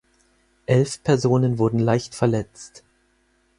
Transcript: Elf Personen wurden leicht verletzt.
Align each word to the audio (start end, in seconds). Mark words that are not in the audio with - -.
Elf 0.65 1.03
Personen 1.03 1.59
wurden 1.59 1.77
leicht 1.77 2.15
verletzt. 2.15 2.83